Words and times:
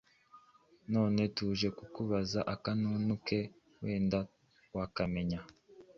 none 0.93 1.21
tuje 1.35 1.67
kukubaza 1.77 2.39
akanunu 2.53 3.13
ke 3.27 3.39
wenda 3.81 4.19
wakamenya.” 4.75 5.39